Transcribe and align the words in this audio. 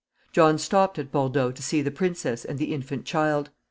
John 0.31 0.57
stopped 0.57 0.97
at 0.97 1.11
Bordeaux 1.11 1.51
to 1.51 1.61
see 1.61 1.83
the 1.83 1.91
princess 1.91 2.43
and 2.43 2.57
the 2.57 2.73
infant 2.73 3.05
child. 3.05 3.51